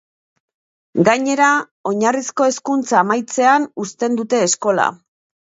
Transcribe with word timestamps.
Gainera, 1.09 1.49
oinarrizko 1.91 2.47
hezkuntza 2.53 2.99
amaitzean 3.03 3.69
uzten 3.85 4.19
dute 4.23 4.43
eskola. 4.49 4.91